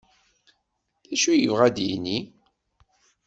[1.07, 2.19] D acu i yebɣa ad d-yini?